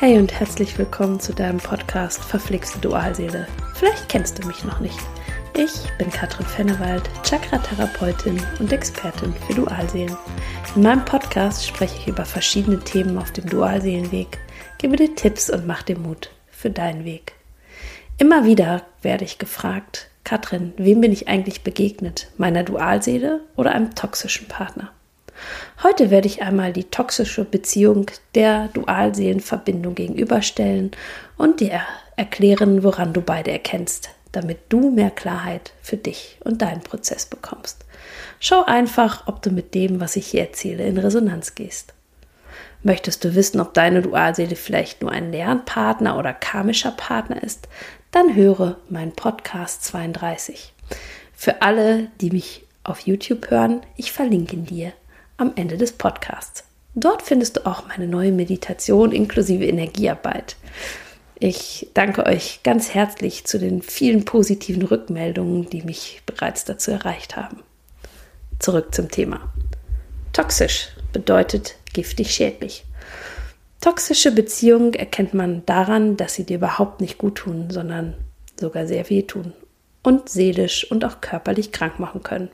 [0.00, 3.46] Hey und herzlich willkommen zu deinem Podcast Verflixte Dualseele.
[3.74, 4.98] Vielleicht kennst du mich noch nicht.
[5.54, 10.16] Ich bin Katrin Fennewald, Chakra-Therapeutin und Expertin für Dualseelen.
[10.74, 14.38] In meinem Podcast spreche ich über verschiedene Themen auf dem Dualseelenweg,
[14.78, 17.34] gebe dir Tipps und mache dir Mut für deinen Weg.
[18.16, 22.28] Immer wieder werde ich gefragt, Katrin, wem bin ich eigentlich begegnet?
[22.38, 24.92] Meiner Dualseele oder einem toxischen Partner?
[25.82, 30.90] Heute werde ich einmal die toxische Beziehung der Dualseelenverbindung gegenüberstellen
[31.36, 31.80] und dir
[32.16, 37.84] erklären, woran du beide erkennst, damit du mehr Klarheit für dich und deinen Prozess bekommst.
[38.38, 41.94] Schau einfach, ob du mit dem, was ich hier erzähle, in Resonanz gehst.
[42.82, 47.68] Möchtest du wissen, ob deine Dualseele vielleicht nur ein Lernpartner oder karmischer Partner ist,
[48.10, 50.72] dann höre meinen Podcast 32.
[51.34, 54.92] Für alle, die mich auf YouTube hören, ich verlinke ihn dir
[55.40, 56.64] am Ende des Podcasts.
[56.94, 60.56] Dort findest du auch meine neue Meditation inklusive Energiearbeit.
[61.38, 67.36] Ich danke euch ganz herzlich zu den vielen positiven Rückmeldungen, die mich bereits dazu erreicht
[67.36, 67.60] haben.
[68.58, 69.50] Zurück zum Thema.
[70.34, 72.84] Toxisch bedeutet giftig schädlich.
[73.80, 78.14] Toxische Beziehungen erkennt man daran, dass sie dir überhaupt nicht gut tun, sondern
[78.60, 79.54] sogar sehr wehtun
[80.02, 82.50] und seelisch und auch körperlich krank machen können.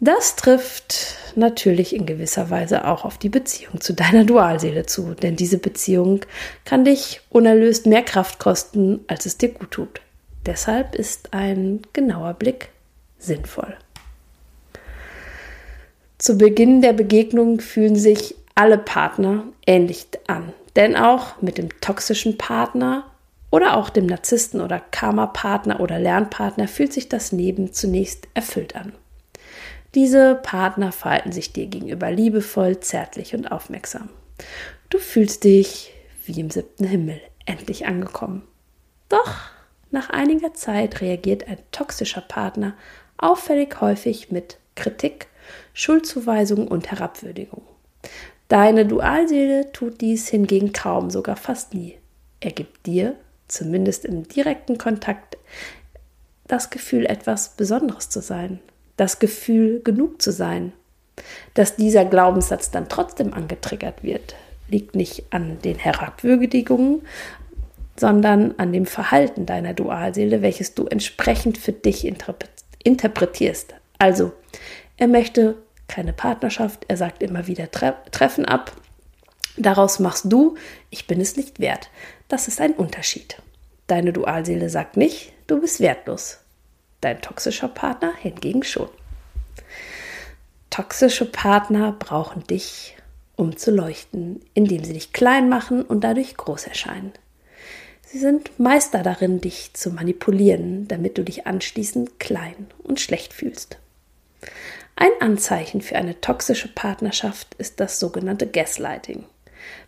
[0.00, 5.36] Das trifft natürlich in gewisser Weise auch auf die Beziehung zu deiner Dualseele zu, denn
[5.36, 6.20] diese Beziehung
[6.64, 10.00] kann dich unerlöst mehr Kraft kosten, als es dir gut tut.
[10.46, 12.70] Deshalb ist ein genauer Blick
[13.18, 13.76] sinnvoll.
[16.18, 22.38] Zu Beginn der Begegnung fühlen sich alle Partner ähnlich an, denn auch mit dem toxischen
[22.38, 23.04] Partner
[23.50, 28.92] oder auch dem Narzissten oder Karma-Partner oder Lernpartner fühlt sich das Leben zunächst erfüllt an.
[29.94, 34.08] Diese Partner verhalten sich dir gegenüber liebevoll, zärtlich und aufmerksam.
[34.90, 35.92] Du fühlst dich
[36.26, 38.42] wie im siebten Himmel, endlich angekommen.
[39.08, 39.36] Doch
[39.90, 42.74] nach einiger Zeit reagiert ein toxischer Partner
[43.16, 45.28] auffällig häufig mit Kritik,
[45.72, 47.62] Schuldzuweisung und Herabwürdigung.
[48.48, 51.96] Deine Dualseele tut dies hingegen kaum, sogar fast nie.
[52.40, 53.16] Er gibt dir,
[53.46, 55.38] zumindest im direkten Kontakt,
[56.46, 58.60] das Gefühl, etwas Besonderes zu sein,
[58.96, 60.72] das Gefühl, genug zu sein.
[61.54, 64.34] Dass dieser Glaubenssatz dann trotzdem angetriggert wird,
[64.68, 67.02] liegt nicht an den Herabwürdigungen,
[67.96, 72.04] sondern an dem Verhalten deiner Dualseele, welches du entsprechend für dich
[72.82, 73.74] interpretierst.
[73.98, 74.32] Also,
[74.96, 75.56] er möchte
[75.86, 78.72] keine Partnerschaft, er sagt immer wieder Tre Treffen ab.
[79.56, 80.56] Daraus machst du,
[80.90, 81.90] ich bin es nicht wert.
[82.26, 83.36] Das ist ein Unterschied.
[83.86, 86.43] Deine Dualseele sagt nicht, du bist wertlos
[87.04, 88.88] dein toxischer Partner hingegen schon.
[90.70, 92.96] Toxische Partner brauchen dich,
[93.36, 97.12] um zu leuchten, indem sie dich klein machen und dadurch groß erscheinen.
[98.02, 103.78] Sie sind Meister darin, dich zu manipulieren, damit du dich anschließend klein und schlecht fühlst.
[104.96, 109.24] Ein Anzeichen für eine toxische Partnerschaft ist das sogenannte Gaslighting.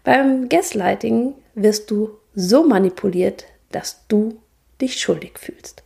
[0.03, 4.41] Beim Gaslighting wirst du so manipuliert, dass du
[4.81, 5.83] dich schuldig fühlst.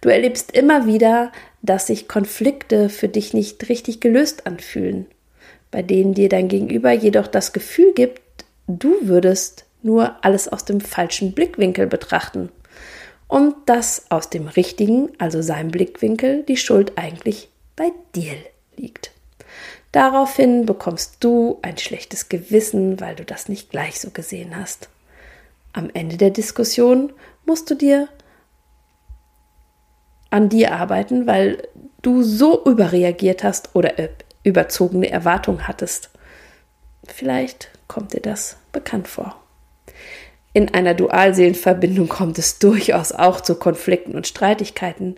[0.00, 5.06] Du erlebst immer wieder, dass sich Konflikte für dich nicht richtig gelöst anfühlen,
[5.70, 8.20] bei denen dir dein Gegenüber jedoch das Gefühl gibt,
[8.66, 12.50] du würdest nur alles aus dem falschen Blickwinkel betrachten
[13.28, 18.34] und dass aus dem richtigen, also seinem Blickwinkel, die Schuld eigentlich bei dir
[18.76, 19.10] liegt.
[19.92, 24.88] Daraufhin bekommst du ein schlechtes Gewissen, weil du das nicht gleich so gesehen hast.
[25.72, 27.12] Am Ende der Diskussion
[27.44, 28.08] musst du dir
[30.32, 31.68] an dir arbeiten, weil
[32.00, 34.08] du so überreagiert hast oder äh,
[34.42, 36.10] überzogene Erwartungen hattest.
[37.06, 39.36] Vielleicht kommt dir das bekannt vor.
[40.54, 45.16] In einer Dualseelenverbindung kommt es durchaus auch zu Konflikten und Streitigkeiten,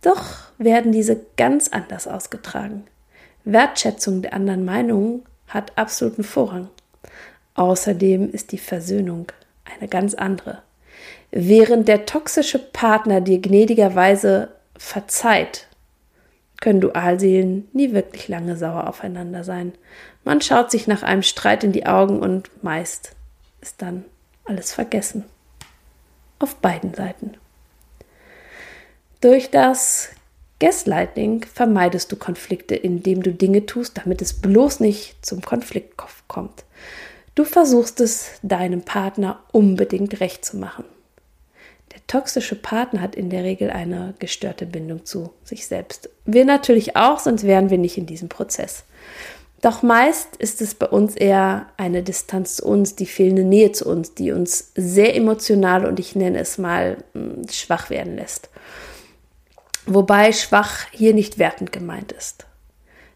[0.00, 0.24] doch
[0.58, 2.84] werden diese ganz anders ausgetragen.
[3.44, 6.68] Wertschätzung der anderen Meinungen hat absoluten Vorrang.
[7.54, 9.26] Außerdem ist die Versöhnung
[9.64, 10.62] eine ganz andere.
[11.34, 15.66] Während der toxische Partner dir gnädigerweise verzeiht,
[16.60, 19.72] können Dualseelen nie wirklich lange sauer aufeinander sein.
[20.24, 23.16] Man schaut sich nach einem Streit in die Augen und meist
[23.62, 24.04] ist dann
[24.44, 25.24] alles vergessen.
[26.38, 27.32] Auf beiden Seiten.
[29.22, 30.10] Durch das
[30.60, 35.94] Gaslighting vermeidest du Konflikte, indem du Dinge tust, damit es bloß nicht zum Konflikt
[36.28, 36.64] kommt.
[37.34, 40.84] Du versuchst es deinem Partner unbedingt recht zu machen.
[42.06, 46.10] Toxische Partner hat in der Regel eine gestörte Bindung zu sich selbst.
[46.24, 48.84] Wir natürlich auch, sonst wären wir nicht in diesem Prozess.
[49.62, 53.88] Doch meist ist es bei uns eher eine Distanz zu uns, die fehlende Nähe zu
[53.88, 58.50] uns, die uns sehr emotional und ich nenne es mal hm, schwach werden lässt.
[59.86, 62.46] Wobei schwach hier nicht wertend gemeint ist.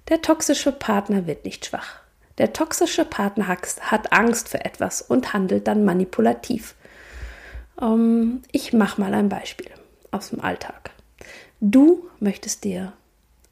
[0.09, 2.01] Der toxische Partner wird nicht schwach.
[2.39, 6.76] Der toxische Partner hat Angst für etwas und handelt dann manipulativ.
[7.81, 9.71] Ähm, ich mache mal ein Beispiel
[10.11, 10.91] aus dem Alltag.
[11.61, 12.93] Du möchtest dir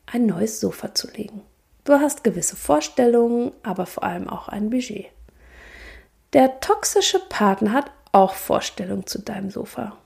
[0.06, 1.42] ein neues Sofa zulegen.
[1.84, 5.06] Du hast gewisse Vorstellungen, aber vor allem auch ein Budget.
[6.32, 9.96] Der toxische Partner hat auch Vorstellungen zu deinem Sofa.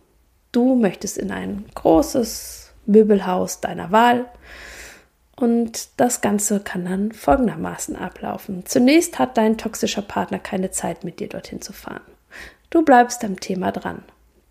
[0.53, 4.27] Du möchtest in ein großes Möbelhaus deiner Wahl
[5.37, 8.65] und das Ganze kann dann folgendermaßen ablaufen.
[8.67, 12.01] Zunächst hat dein toxischer Partner keine Zeit, mit dir dorthin zu fahren.
[12.71, 14.03] Du bleibst am Thema dran.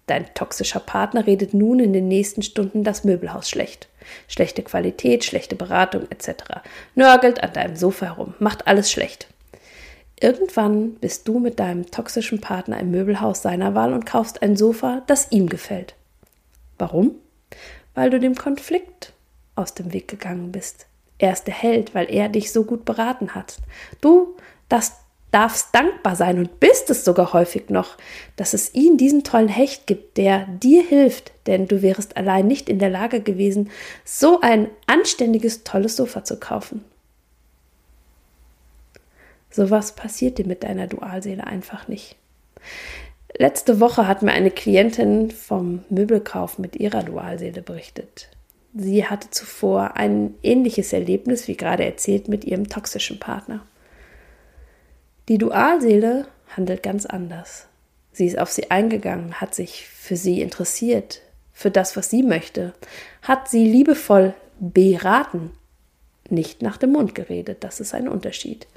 [0.08, 3.90] Dein toxischer Partner redet nun in den nächsten Stunden das Möbelhaus schlecht.
[4.28, 6.62] Schlechte Qualität, schlechte Beratung etc.
[6.96, 9.28] Nörgelt an deinem Sofa herum, macht alles schlecht.
[10.20, 15.04] Irgendwann bist du mit deinem toxischen Partner im Möbelhaus seiner Wahl und kaufst ein Sofa,
[15.06, 15.94] das ihm gefällt.
[16.80, 17.16] Warum?
[17.94, 19.14] Weil du dem Konflikt
[19.56, 20.88] aus dem Weg gegangen bist.
[21.20, 23.58] Er ist der Held, weil er dich so gut beraten hat.
[24.02, 24.36] Du
[24.70, 24.94] das
[25.38, 27.96] darfst dankbar sein und bist es sogar häufig noch,
[28.38, 32.70] dass es ihn diesen tollen Hecht gibt, der dir hilft, denn du wärst allein nicht
[32.70, 33.70] in der Lage gewesen,
[34.04, 36.84] so ein anständiges, tolles Sofa zu kaufen.
[39.52, 42.16] Sowas passiert dir mit deiner Dualseele einfach nicht.
[43.38, 48.30] Letzte Woche hat mir eine Klientin vom Möbelkauf mit ihrer Dualseele berichtet.
[48.74, 53.64] Sie hatte zuvor ein ähnliches Erlebnis, wie gerade erzählt, mit ihrem toxischen Partner.
[55.30, 57.68] Die Dualseele handelt ganz anders.
[58.14, 61.22] Sie ist auf sie eingegangen, hat sich für sie interessiert,
[61.52, 62.74] für das, was sie möchte,
[63.22, 65.52] hat sie liebevoll beraten,
[66.30, 68.68] nicht nach dem Mund geredet, das ist ein Unterschied.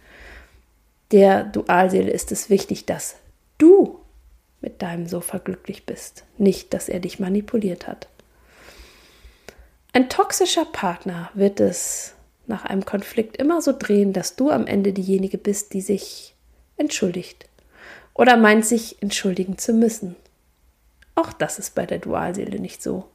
[1.13, 3.17] Der Dualseele ist es wichtig, dass
[3.59, 4.01] du
[4.61, 8.09] mit deinem Sofa glücklich bist, nicht, dass er dich manipuliert hat.
[9.93, 12.15] Ein toxischer Partner wird es
[12.47, 16.35] nach einem Konflikt immer so drehen, dass du am Ende diejenige bist, die sich
[16.81, 17.47] entschuldigt
[18.15, 20.17] oder meint sich entschuldigen zu müssen.
[21.15, 23.09] Auch das ist bei der Dualseele nicht so.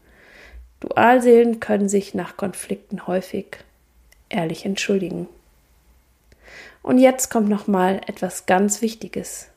[0.79, 3.57] Dualseelen können sich nach Konflikten häufig
[4.29, 5.27] ehrlich entschuldigen.
[6.81, 9.47] Und jetzt kommt noch mal etwas ganz Wichtiges.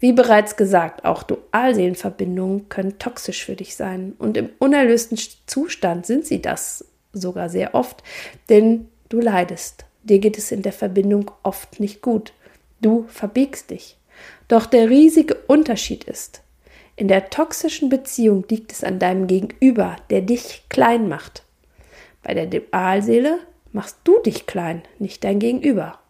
[0.00, 6.26] Wie bereits gesagt, auch Dualseelenverbindungen können toxisch für dich sein und im unerlösten Zustand sind
[6.26, 8.02] sie das sogar sehr oft,
[8.48, 9.84] denn du leidest.
[10.02, 12.32] Dir geht es in der Verbindung oft nicht gut.
[12.80, 13.96] Du verbiegst dich.
[14.48, 16.42] Doch der riesige Unterschied ist,
[16.96, 21.44] in der toxischen Beziehung liegt es an deinem Gegenüber, der dich klein macht.
[22.24, 23.38] Bei der Dualseele
[23.72, 26.00] machst du dich klein, nicht dein Gegenüber.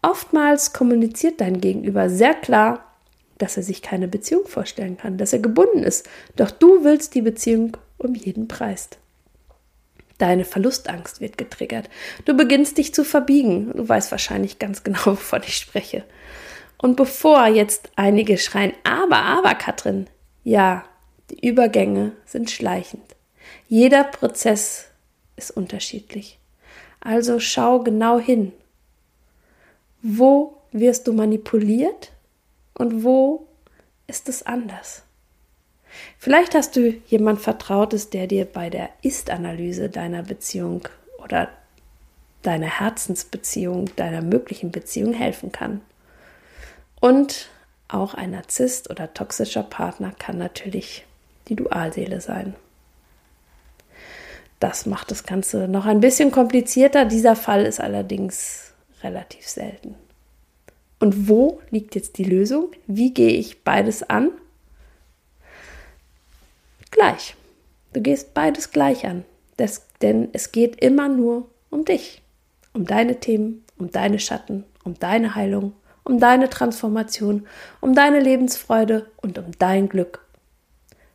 [0.00, 2.94] Oftmals kommuniziert dein Gegenüber sehr klar,
[3.38, 7.22] dass er sich keine Beziehung vorstellen kann, dass er gebunden ist, doch du willst die
[7.22, 8.88] Beziehung um jeden Preis.
[10.18, 11.90] Deine Verlustangst wird getriggert.
[12.24, 13.72] Du beginnst dich zu verbiegen.
[13.74, 16.04] Du weißt wahrscheinlich ganz genau, wovon ich spreche.
[16.78, 20.06] Und bevor jetzt einige schreien, aber, aber, Katrin,
[20.42, 20.84] ja,
[21.30, 23.16] die Übergänge sind schleichend.
[23.68, 24.86] Jeder Prozess
[25.36, 26.38] ist unterschiedlich.
[27.00, 28.52] Also schau genau hin.
[30.02, 32.12] Wo wirst du manipuliert
[32.74, 33.46] und wo
[34.06, 35.02] ist es anders?
[36.18, 40.88] Vielleicht hast du jemand Vertrautes, der dir bei der Ist-Analyse deiner Beziehung
[41.22, 41.48] oder
[42.42, 45.80] deiner Herzensbeziehung, deiner möglichen Beziehung helfen kann.
[47.00, 47.48] Und
[47.88, 51.04] auch ein Narzisst oder toxischer Partner kann natürlich
[51.48, 52.54] die Dualseele sein.
[54.60, 57.04] Das macht das Ganze noch ein bisschen komplizierter.
[57.04, 58.72] Dieser Fall ist allerdings
[59.02, 59.94] relativ selten.
[61.00, 62.70] Und wo liegt jetzt die Lösung?
[62.86, 64.30] Wie gehe ich beides an?
[66.94, 67.36] Gleich.
[67.92, 69.24] Du gehst beides gleich an.
[69.56, 72.22] Das, denn es geht immer nur um dich,
[72.72, 77.46] um deine Themen, um deine Schatten, um deine Heilung, um deine Transformation,
[77.80, 80.24] um deine Lebensfreude und um dein Glück.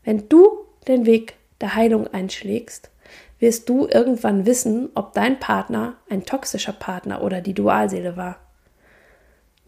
[0.03, 2.89] Wenn du den Weg der Heilung einschlägst,
[3.39, 8.37] wirst du irgendwann wissen, ob dein Partner ein toxischer Partner oder die Dualseele war.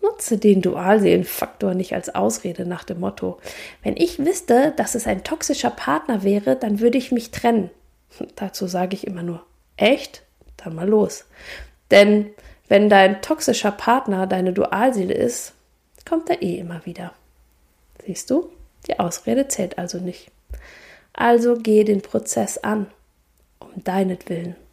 [0.01, 3.39] Nutze den Dualseelenfaktor nicht als Ausrede nach dem Motto,
[3.83, 7.69] wenn ich wüsste, dass es ein toxischer Partner wäre, dann würde ich mich trennen.
[8.35, 9.43] Dazu sage ich immer nur,
[9.77, 10.23] echt?
[10.57, 11.25] Dann mal los.
[11.91, 12.31] Denn
[12.67, 15.53] wenn dein toxischer Partner deine Dualseele ist,
[16.07, 17.13] kommt er eh immer wieder.
[18.05, 18.49] Siehst du?
[18.87, 20.31] Die Ausrede zählt also nicht.
[21.13, 22.87] Also gehe den Prozess an,
[23.59, 24.43] um deinetwillen.
[24.43, 24.71] Willen.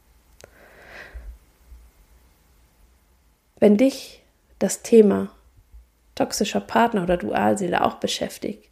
[3.61, 4.18] Wenn dich
[4.59, 5.31] das Thema
[6.15, 8.69] toxischer Partner oder Dualseele auch beschäftigt,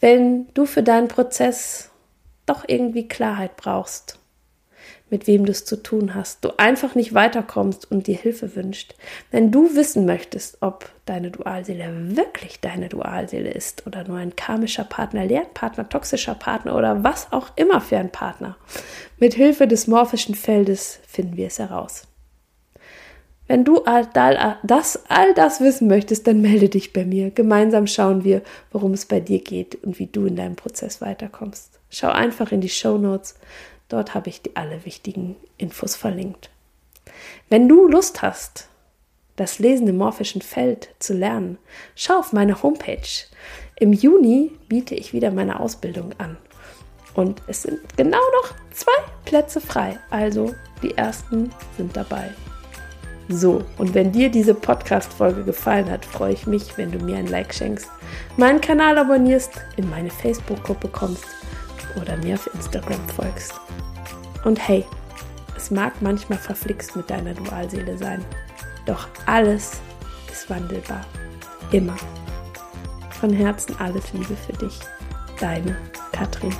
[0.00, 1.90] wenn du für deinen Prozess
[2.46, 4.18] doch irgendwie Klarheit brauchst,
[5.10, 8.94] mit wem du es zu tun hast, du einfach nicht weiterkommst und dir Hilfe wünscht,
[9.30, 14.84] wenn du wissen möchtest, ob deine Dualseele wirklich deine Dualseele ist oder nur ein karmischer
[14.84, 18.56] Partner, Lernpartner, toxischer Partner oder was auch immer für ein Partner,
[19.18, 22.02] mit Hilfe des morphischen Feldes finden wir es heraus.
[23.48, 24.06] Wenn du all
[24.62, 27.30] das, all das wissen möchtest, dann melde dich bei mir.
[27.30, 31.80] Gemeinsam schauen wir, worum es bei dir geht und wie du in deinem Prozess weiterkommst.
[31.88, 33.36] Schau einfach in die Show Notes.
[33.88, 36.50] Dort habe ich dir alle wichtigen Infos verlinkt.
[37.48, 38.68] Wenn du Lust hast,
[39.36, 41.56] das Lesen im morphischen Feld zu lernen,
[41.94, 43.08] schau auf meine Homepage.
[43.76, 46.36] Im Juni biete ich wieder meine Ausbildung an.
[47.14, 48.92] Und es sind genau noch zwei
[49.24, 49.98] Plätze frei.
[50.10, 52.30] Also die ersten sind dabei.
[53.28, 57.26] So, und wenn dir diese Podcast-Folge gefallen hat, freue ich mich, wenn du mir ein
[57.26, 57.90] Like schenkst,
[58.38, 61.24] meinen Kanal abonnierst, in meine Facebook-Gruppe kommst
[62.00, 63.52] oder mir auf Instagram folgst.
[64.44, 64.84] Und hey,
[65.56, 68.24] es mag manchmal verflixt mit deiner Dualseele sein,
[68.86, 69.72] doch alles
[70.32, 71.04] ist wandelbar.
[71.72, 71.96] Immer.
[73.20, 74.78] Von Herzen alles Liebe für dich.
[75.38, 75.76] Deine
[76.12, 76.54] Katrin.